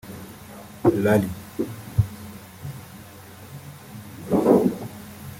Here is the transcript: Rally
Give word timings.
Rally 0.83 1.29